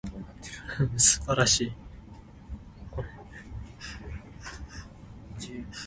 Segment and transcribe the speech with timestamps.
[0.01, 1.73] 捒